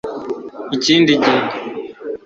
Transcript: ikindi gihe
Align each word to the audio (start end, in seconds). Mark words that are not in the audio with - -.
ikindi 0.75 1.11
gihe 1.23 1.41